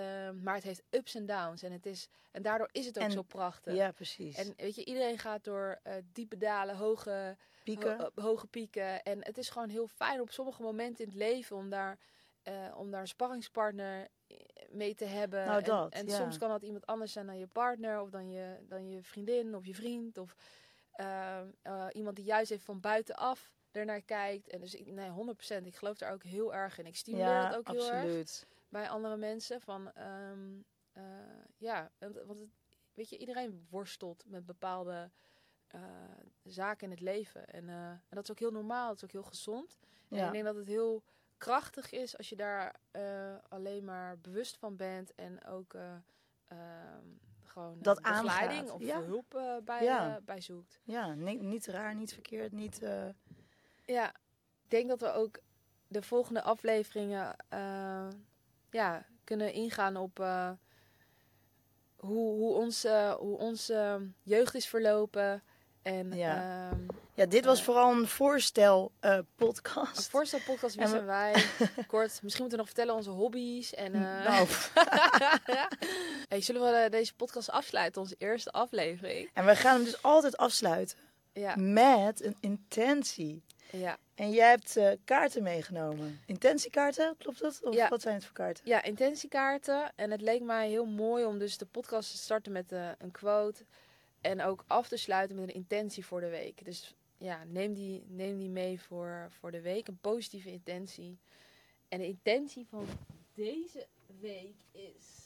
[0.00, 1.62] Ehm, maar het heeft ups en downs.
[1.62, 3.74] En, het is, en daardoor is het ook En- zo prachtig.
[3.74, 4.36] Ja, precies.
[4.36, 7.98] En weet je, iedereen gaat door eh, diepe dalen, hoge, Pieken.
[7.98, 9.02] ho- eh, hoge pieken.
[9.02, 11.98] En het is gewoon heel fijn op sommige momenten in het leven om daar,
[12.42, 14.08] eh, om daar een sparringspartner
[14.70, 15.44] mee te hebben.
[15.46, 16.16] Nou, En- dat, en ja.
[16.16, 19.54] soms kan dat iemand anders zijn dan je partner of dan je, dan je vriendin
[19.54, 20.18] of je vriend.
[20.18, 20.36] Of
[20.92, 24.48] ehm, eh, iemand die juist even van buitenaf ernaar kijkt.
[24.48, 25.66] En dus ik, nee, 100%.
[25.66, 26.86] Ik geloof daar ook heel erg in.
[26.86, 28.46] Ik stimuleer ja, dat ook heel erg absoluut.
[28.76, 29.60] Bij andere mensen.
[29.60, 30.60] Van, ehm,
[30.92, 31.02] eh,
[31.56, 32.48] ja, want, want het,
[32.94, 35.10] weet je, iedereen worstelt met bepaalde
[35.66, 35.80] eh,
[36.42, 37.46] zaken in het leven.
[37.46, 39.78] En, eh, en dat is ook heel normaal, dat is ook heel gezond.
[40.08, 41.02] En ik denk dat het heel
[41.36, 42.74] krachtig is als je daar
[43.48, 45.14] alleen maar bewust van bent.
[45.14, 45.94] En ook eh,
[46.46, 47.04] ehm,
[47.42, 49.02] gewoon Dat begeleiding of ja.
[49.02, 50.20] hulp bij, Ja.
[50.24, 50.80] bij zoekt.
[50.84, 52.78] Ja, ni- niet raar, niet verkeerd, niet...
[53.84, 54.08] Ja,
[54.62, 55.38] ik denk dat we ook
[55.88, 57.36] de volgende afleveringen
[58.70, 60.50] ja, kunnen ingaan op eh,
[61.96, 65.42] hoe, hoe ons, eh, hoe ons eh, jeugd is verlopen.
[65.82, 66.68] En Ja.
[66.70, 66.80] ehm,
[67.14, 67.64] Ja, dit was Eh.
[67.64, 70.08] vooral een voorstel eh, een podcast.
[70.08, 71.32] voorstelpodcast, wie En we- zijn wij?
[71.86, 73.74] Kort, misschien moeten we nog vertellen onze hobby's.
[73.74, 74.46] En, Nou,
[76.28, 79.30] hey, zullen we deze podcast afsluiten, onze eerste aflevering?
[79.34, 80.98] en we gaan hem dus altijd afsluiten
[81.32, 83.44] Ja, met een intentie.
[83.70, 83.96] ja.
[84.16, 86.20] En jij hebt eh, kaarten meegenomen.
[86.26, 87.60] Intentiekaarten, klopt dat?
[87.62, 87.88] Of Ja.
[87.88, 88.64] wat zijn het voor kaarten?
[88.66, 89.92] Ja, intentiekaarten.
[89.96, 93.10] En het leek mij heel mooi om dus de podcast te starten met eh, een
[93.10, 93.64] quote.
[94.20, 96.64] En ook af te sluiten met een intentie voor de week.
[96.64, 99.88] Dus ja, neem die, neem die mee voor, voor de week.
[99.88, 101.18] Een positieve intentie.
[101.88, 102.86] En de intentie van
[103.34, 103.86] deze
[104.20, 105.24] week is...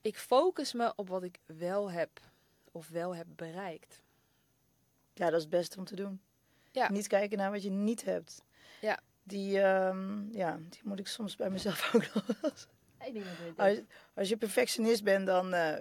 [0.00, 2.20] Ik focus me op wat ik wel heb.
[2.72, 4.00] Of wel heb bereikt.
[5.14, 6.20] Ja, dat is het beste om te doen.
[6.72, 6.90] Ja.
[6.90, 8.42] Niet kijken naar wat je niet hebt.
[8.80, 8.98] Ja.
[9.22, 12.66] Die, ehm, ja, die moet ik soms bij mezelf ook nog eens.
[13.06, 13.80] Ik denk dat we Als,
[14.14, 15.76] als je perfectionist bent, dan eh,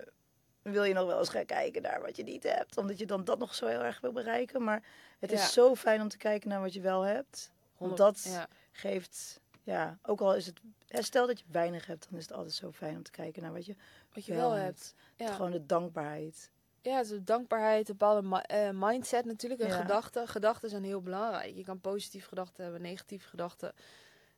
[0.62, 2.78] wil je nog wel eens gaan kijken naar wat je niet hebt.
[2.78, 4.64] Omdat je dan dat nog zo heel erg wil bereiken.
[4.64, 4.84] Maar
[5.20, 5.36] het Ja.
[5.38, 7.52] is zo fijn om te kijken naar wat je wel hebt.
[7.78, 12.20] Want dat Ja, geeft, ja, ook al is het, stel dat je weinig hebt, dan
[12.20, 13.76] is het altijd zo fijn om te kijken naar wat je
[14.14, 14.94] wat je wel wel hebt.
[15.18, 15.30] hebt.
[15.30, 15.36] Ja.
[15.36, 16.52] Gewoon de dankbaarheid.
[16.82, 19.82] Ja, een dankbaarheid, een bepaalde eh, mindset natuurlijk, en Ja.
[19.82, 20.28] gedachten.
[20.28, 21.56] Gedachten zijn heel belangrijk.
[21.56, 23.74] Je kan positieve gedachten hebben, negatieve gedachten.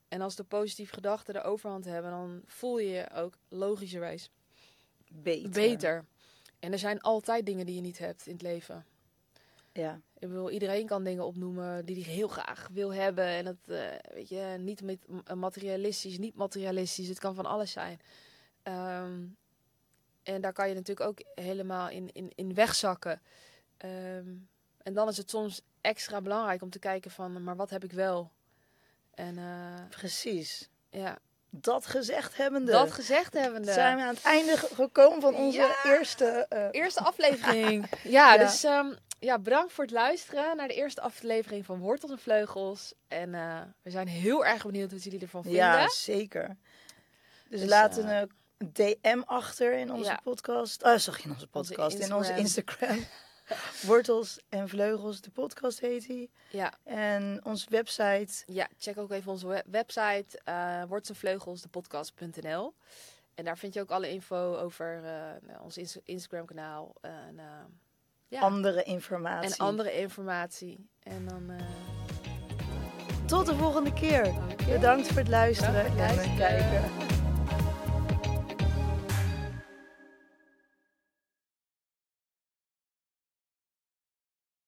[0.08, 4.30] En als de positieve gedachten de overhand hebben, dan voel je je ook logischerwijs
[5.08, 5.50] Beter.
[5.50, 6.06] beter.
[6.60, 8.86] En er zijn altijd dingen die je niet hebt in het leven.
[9.72, 10.02] Ja.
[10.20, 13.26] Ik bedoel, iedereen kan dingen opnoemen die hij heel graag wil hebben.
[13.26, 15.00] En dat, eh, weet je, niet met,
[15.36, 17.08] materialistisch, niet materialistisch.
[17.08, 18.00] Het kan van alles zijn.
[18.64, 19.26] Ehm,
[20.24, 23.22] en daar kan je natuurlijk ook helemaal in, in, in wegzakken.
[23.78, 24.28] Ehm,
[24.84, 27.92] en dan is het soms extra belangrijk om te kijken van, maar wat heb ik
[27.92, 28.32] wel?
[29.14, 30.70] En eh, Precies.
[30.90, 31.18] ja,
[31.50, 32.72] Dat gezegd hebbende.
[32.72, 33.74] dat gezegd hebbende.
[33.74, 35.76] zijn we aan het einde ge- gekomen van onze Ja.
[35.86, 36.46] eerste...
[36.50, 37.86] eh, Eerste aflevering.
[38.04, 38.38] ja, Ja.
[38.46, 42.94] dus ehm, ja, bedankt voor het luisteren naar de eerste aflevering van Wortels en Vleugels.
[43.08, 45.62] En eh, we zijn heel erg benieuwd wat jullie ervan vinden.
[45.62, 46.58] ja, zeker.
[47.50, 48.32] Dus, Dus, laat een
[48.74, 50.20] DM achter in onze Ja.
[50.24, 50.84] podcast.
[50.84, 52.00] Ah, zag je in onze Onze podcast?
[52.00, 52.98] in onze Instagram.
[53.82, 56.32] Wortels en Vleugels, de podcast heet die.
[56.52, 58.44] Ja, En onze website.
[58.46, 62.74] ja, check ook even onze we- website, uh, wortelsenvleugelsdepodcast.nl.
[63.36, 65.12] En daar vind je ook alle info over eh,
[65.48, 66.94] nou, ons Ins- Instagram kanaal.
[67.02, 67.46] En, eh,
[68.28, 68.40] ja.
[68.42, 69.52] Andere informatie.
[69.52, 70.90] en andere informatie.
[71.04, 71.50] En dan...
[71.50, 71.66] eh,
[73.26, 74.34] Tot de volgende keer.
[74.70, 76.38] Bedankt voor het luisteren voor het en luisteren.
[76.38, 77.03] kijken.